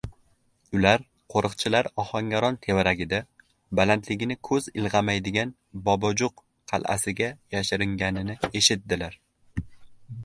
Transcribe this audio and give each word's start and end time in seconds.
Ular 0.77 1.01
qo‘riqchilar 1.33 1.89
Ohangaron 2.03 2.57
tevaragida 2.67 3.19
balandligini 3.81 4.39
koʻz 4.49 4.71
ilgʻamaydigan 4.83 5.53
Bobojuq 5.91 6.45
qalʼasiga 6.73 7.31
yashiringanini 7.57 8.41
eshitdilar. 8.63 9.23